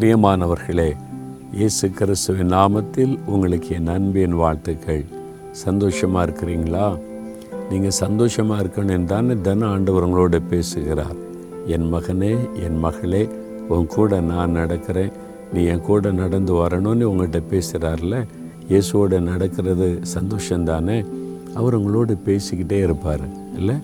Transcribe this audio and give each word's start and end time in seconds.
பிரியமானவர்களே 0.00 0.96
இயேசு 1.52 1.90
கிறிஸ்துவின் 1.90 2.52
நாமத்தில் 2.52 3.18
உங்களுக்கு 3.26 3.74
என் 3.74 3.86
அன்பின் 3.86 4.34
வாழ்த்துக்கள். 4.34 5.04
சந்தோஷமாக 5.50 6.30
இருக்கிறீங்களா? 6.30 6.98
நீங்கள் 7.70 7.90
சந்தோஷமாக 7.90 8.62
இருக்கணும் 8.62 9.04
தானே 9.04 9.36
தின 9.42 9.66
ஆண்டவர் 9.66 10.08
உங்களோட 10.08 10.42
பேசுகிறார். 10.48 11.14
என் 11.66 11.94
மகனே 11.94 12.62
என் 12.62 12.78
மகளே 12.78 13.28
உன் 13.68 13.86
கூட 13.86 14.20
நான் 14.20 14.56
நடக்கிறேன். 14.56 15.12
நீ 15.52 15.64
என் 15.64 15.80
கூட 15.80 16.10
நடந்து 16.10 16.54
வரணும்னு 16.54 17.10
உங்கள்கிட்ட 17.10 17.42
பேசுகிறார்ல 17.50 18.26
இயேசுவோட 18.68 19.20
நடக்கிறது 19.20 20.00
சந்தோஷந்தானே 20.14 21.06
அவர் 21.54 21.74
உங்களோடு 21.74 22.18
பேசிக்கிட்டே 22.26 22.82
இருப்பார் 22.82 23.56
இல்லை? 23.56 23.74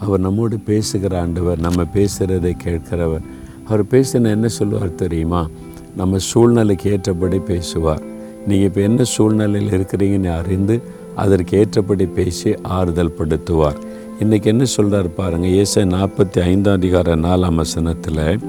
அவர் 0.00 0.20
நம்மோடு 0.20 0.58
பேசுகிற 0.58 1.20
ஆண்டவர் 1.20 1.58
நம்ம 1.58 1.82
பேசுகிறதை 1.82 2.52
கேட்கிறவர். 2.64 3.22
அவர் 3.70 3.84
பேசின 3.90 4.30
என்ன 4.30 4.48
சொல்லுவார் 4.48 4.94
தெரியுமா? 4.94 5.48
நம்ம 5.96 6.18
சூழ்நிலைக்கு 6.18 6.90
ஏற்றபடி 6.90 7.38
பேசுவார். 7.38 8.02
நீங்கள் 8.46 8.68
இப்போ 8.68 8.80
என்ன 8.80 9.04
சூழ்நிலையில் 9.04 9.74
இருக்கிறீங்கன்னு 9.78 10.36
அறிந்து 10.36 10.80
அதற்கு 11.16 11.58
ஏற்றபடி 11.58 12.06
பேசி 12.06 12.54
ஆறுதல் 12.62 13.14
படுத்துவார். 13.18 13.78
இன்றைக்கி 14.20 14.44
என்ன 14.44 14.64
சொல்கிறார் 14.64 15.14
பாருங்கள் 15.14 15.50
ஏசை 15.50 15.82
நாற்பத்தி 15.82 16.40
ஐந்தாம் 16.40 16.74
அதிகார 16.74 17.16
நாலாம் 17.16 17.54
வசனத்தில் 17.54 18.40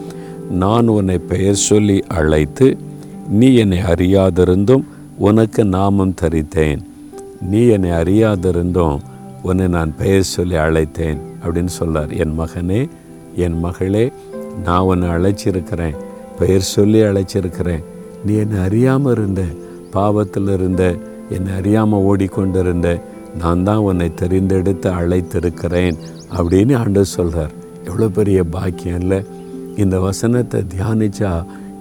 நான் 0.49 0.87
உன்னை 0.87 1.17
பெயர் 1.17 1.61
சொல்லி 1.69 2.03
அழைத்து 2.07 2.77
நீ 3.29 3.53
என்னை 3.55 3.79
அறியாதிருந்தும் 3.93 4.83
உனக்கு 5.17 5.65
நாமம் 5.65 6.17
தரித்தேன். 6.21 6.81
நீ 7.51 7.67
என்னை 7.67 7.91
அறியாதிருந்தும் 8.01 8.97
உன்னை 9.43 9.67
நான் 9.67 9.93
பெயர் 9.97 10.31
சொல்லி 10.35 10.55
அழைத்தேன். 10.55 11.21
அப்படின்னு 11.45 11.73
சொல்கிறார் 11.79 12.11
என் 12.23 12.39
மகனே 12.39 12.81
என் 13.35 13.59
மகளே 13.59 14.05
நான் 14.65 14.87
உன்னை 14.91 15.09
அழைச்சிருக்கிறேன். 15.09 15.95
பெயர் 16.39 16.71
சொல்லி 16.75 16.99
அழைச்சிருக்கிறேன். 17.01 17.83
நீ 18.25 18.33
என்னை 18.33 18.59
அறியாமல் 18.59 19.13
இருந்த 19.13 19.43
பாவத்தில் 19.95 20.51
இருந்த 20.57 20.83
என்னை 21.29 21.51
அறியாமல் 21.59 22.05
ஓடிக்கொண்டிருந்த 22.09 22.89
நான் 23.41 23.63
தான் 23.63 23.77
உன்னை 23.77 24.07
தெரிந்தெடுத்து 24.21 24.89
அழைத்திருக்கிறேன் 24.99 25.97
அப்படின்னு 26.37 26.73
ஆண்டு 26.77 27.05
சொல்கிறார் 27.05 27.53
எவ்வளோ 27.85 28.07
பெரிய 28.07 28.43
பாக்கியம் 28.55 28.99
இல்லை? 29.01 29.19
இந்த 29.77 29.99
வசனத்தை 29.99 30.59
தியானிச்சா 30.73 31.31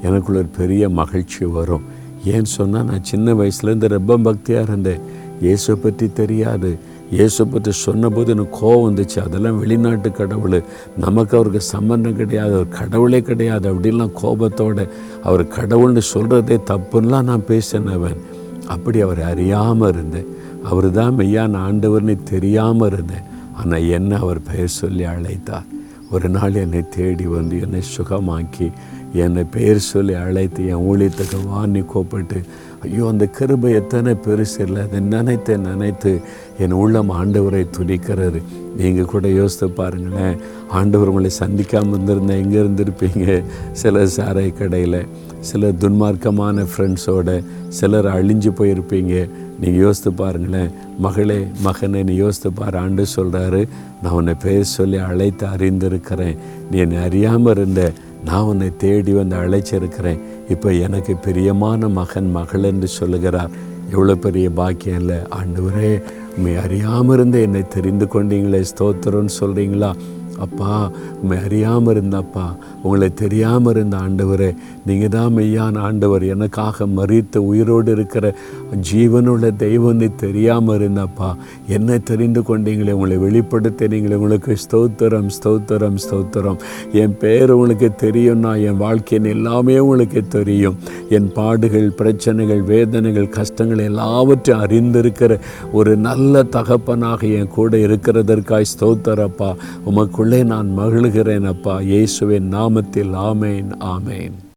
எனக்குள்ள 0.02 0.38
ஒரு 0.38 0.50
பெரிய 0.60 0.88
மகிழ்ச்சி 0.88 1.44
வரும். 1.44 1.86
ஏன்னு 2.32 2.50
சொன்னால் 2.58 2.84
நான் 2.84 3.08
சின்ன 3.10 3.34
வயசுலேருந்து 3.34 3.88
ரொம்ப 3.88 4.18
பக்தியாக 4.18 4.66
இருந்தேன். 4.68 5.02
இயேசு 5.40 5.78
பற்றி 5.78 6.12
தெரியாது. 6.12 6.70
இயேசு 7.10 7.46
பற்றி 7.46 7.72
சொன்னபோது 7.86 8.32
எனக்கு 8.32 8.56
கோவம் 8.60 8.84
வந்துச்சு. 8.88 9.18
அதெல்லாம் 9.18 9.58
வெளிநாட்டு 9.58 10.10
கடவுள். 10.12 10.58
நமக்கு 10.96 11.36
அவருக்கு 11.36 11.60
சம்பந்தம் 11.60 12.16
கிடையாது. 12.16 12.52
அவர் 12.54 12.68
கடவுளே 12.68 13.20
கிடையாது. 13.20 13.66
அப்படின்லாம் 13.72 14.14
கோபத்தோட 14.22 14.88
அவர் 15.22 15.44
கடவுள்னு 15.56 16.02
சொல்கிறதே 16.14 16.58
தப்புன்னெலாம் 16.70 17.28
நான் 17.30 17.48
பேசினவன் 17.48 18.20
அப்படி 18.66 19.00
அவர் 19.00 19.22
அறியாமல் 19.22 19.92
இருந்தேன். 19.92 20.30
அவர் 20.62 20.88
தான் 20.92 21.16
மெய்யான 21.18 21.58
ஆண்டவர்னு 21.68 22.16
தெரியாமல் 22.32 22.90
இருந்தேன். 22.92 23.26
ஆனால் 23.56 23.88
என்ன 23.98 24.18
அவர் 24.18 24.40
பெயர் 24.42 24.78
சொல்லி 24.80 25.04
அழைத்தார். 25.04 25.68
ஒரு 26.10 26.28
நாள் 26.28 26.54
என்னை 26.54 26.88
தேடி 26.88 27.26
வந்து 27.26 27.60
என்னை 27.60 27.82
சுகமாக்கி 27.96 28.66
என்னை 29.12 29.44
பெயர் 29.54 29.88
சொல்லி 29.92 30.14
அழைத்து 30.14 30.66
என் 30.72 30.84
ஊழியத்துக்கு 30.90 31.38
வாணி 31.46 31.80
கூப்பிட்டு 31.92 32.40
ஐயோ 32.84 33.06
அந்த 33.08 33.24
கிருபை 33.26 33.70
எத்தனை 33.78 34.12
பெருசு 34.26 34.58
இல்லை. 34.66 34.82
அதை 34.86 35.00
நினைத்து 35.00 35.58
நினைத்து 35.58 36.12
என் 36.58 36.76
உள்ளம் 36.82 37.10
ஆண்டவரை 37.10 37.66
துணிக்கிறார் 37.76 38.38
நீங்கள் 38.76 39.10
கூட 39.12 39.28
யோசித்து 39.28 39.68
பாருங்களேன் 39.70 40.36
ஆண்டவர் 40.78 41.08
உங்களை 41.08 41.30
சந்திக்காமல் 41.40 41.94
இருந்திருந்தேன் 41.94 42.40
எங்கே 42.44 42.58
இருந்திருப்பீங்க? 42.62 43.44
சில 43.72 44.04
சாரை 44.16 44.46
கடையில் 44.60 45.00
சில 45.50 45.72
துன்மார்க்கமான 45.82 46.64
ஃப்ரெண்ட்ஸோட 46.70 47.28
சிலர் 47.68 48.08
அழிஞ்சு 48.16 48.50
போயிருப்பீங்க. 48.60 49.14
நீங்கள் 49.60 49.82
யோசித்து 49.84 50.12
பாருங்களேன் 50.12 50.70
மகளே 50.98 51.46
மகனை 51.66 52.02
நீ 52.02 52.14
யோசித்து 52.14 52.52
பாரு. 52.52 52.78
ஆண்டு 52.78 53.04
சொல்கிறாரு 53.16 53.68
நான் 54.02 54.12
உன்னை 54.12 54.34
பேர் 54.44 54.72
சொல்லி 54.76 54.96
அழைத்து 54.96 55.46
அறிந்திருக்கிறேன். 55.46 56.38
நீ 56.70 56.78
என்னை 56.78 56.98
அறியாமல் 57.06 57.52
இருந்த 57.56 57.92
நான் 58.24 58.42
உன்னை 58.42 58.76
தேடி 58.76 59.12
வந்து 59.12 59.36
அழைச்சிருக்கிறேன். 59.36 60.20
இப்போ 60.48 60.72
எனக்கு 60.72 61.16
பிரியமான 61.16 61.88
மகன் 61.88 62.30
மகள் 62.30 62.62
என்று 62.62 62.88
சொல்லுகிறார். 62.88 63.50
எவ்வளோ 63.90 64.14
பெரிய 64.14 64.50
பாக்கியம் 64.50 65.00
இல்லை. 65.00 65.18
ஆண்டவரே 65.38 66.02
உண்மை 66.34 66.56
அறியாமல் 66.56 67.14
இருந்து 67.16 67.38
என்னை 67.42 67.62
தெரிந்து 67.68 68.06
கொண்டீங்களே 68.06 68.60
ஸ்தோத்திரம்னு 68.72 69.32
சொல்கிறீங்களா 69.40 69.90
அப்பா 70.46 70.74
உண்மை 71.20 71.38
அறியாமல் 71.46 71.92
இருந்தப்பா. 71.94 72.46
உங்களை 72.82 73.08
தெரியாமல் 73.22 73.74
இருந்த 73.74 73.96
ஆண்டவரே 74.04 74.50
நீங்கள் 74.88 75.12
தான் 75.16 75.34
மெய்யான 75.36 75.78
ஆண்டவர். 75.88 76.24
எனக்காக 76.34 76.86
மறித்து 76.98 77.38
உயிரோடு 77.50 77.90
இருக்கிற 77.96 78.34
ஜீவனுள்ள 78.90 79.46
தெய்வம் 79.64 80.04
தெரியாமல் 80.24 80.76
இருந்தப்பா. 80.78 81.30
என்னை 81.76 81.96
தெரிந்து 82.10 82.40
கொண்டீங்களே 82.48 82.94
உங்களை 82.98 83.16
வெளிப்படுத்தினீங்களே 83.26 84.18
உங்களுக்கு 84.20 84.56
ஸ்தோத்திரம் 84.64 85.28
ஸ்தோத்திரம் 85.36 85.98
ஸ்தோத்திரம். 86.04 86.58
என் 87.02 87.16
பேர் 87.22 87.54
உங்களுக்கு 87.56 87.90
தெரியும்னா 88.04 88.52
என் 88.68 88.80
வாழ்க்கையின் 88.84 89.30
எல்லாமே 89.34 89.76
உங்களுக்கு 89.84 90.22
தெரியும். 90.36 90.78
என் 91.16 91.28
பாடுகள் 91.38 91.88
பிரச்சனைகள் 92.00 92.62
வேதனைகள் 92.72 93.34
கஷ்டங்கள் 93.38 93.86
எல்லாவற்றையும் 93.90 94.62
அறிந்திருக்கிற 94.64 95.32
ஒரு 95.78 95.92
நல்ல 96.08 96.42
தகப்பனாக 96.56 97.26
என் 97.38 97.52
கூட 97.56 97.76
இருக்கிறதற்காய் 97.86 98.70
ஸ்தோத்திரப்பா. 98.72 99.50
உமக்குள்ள 99.90 100.29
உள்ளே 100.30 100.44
நான் 100.44 100.68
மகிழ்கிறேன் 100.78 101.46
அப்பா. 101.46 101.80
இயேசுவின் 101.80 102.52
நாமத்தில் 102.52 103.14
ஆமேன் 103.20 103.70
ஆமேன். 103.94 104.36